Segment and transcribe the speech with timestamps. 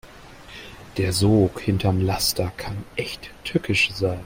[0.97, 4.17] Der Sog hinterm Laster kann echt tückisch sein.